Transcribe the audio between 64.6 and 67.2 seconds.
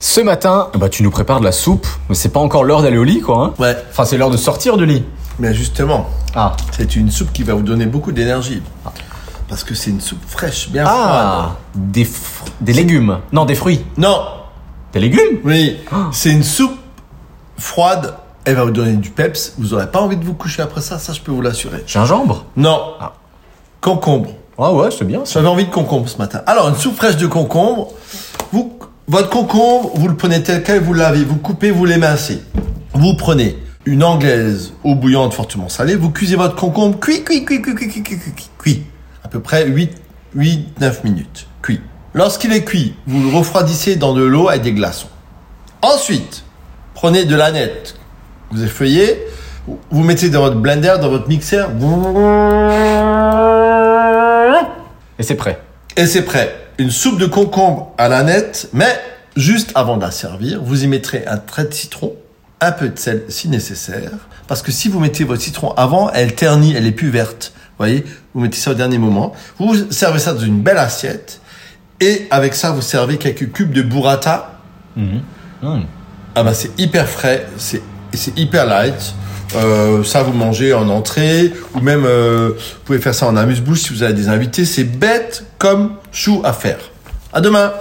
que si vous mettez votre citron avant, elle ternit, elle est plus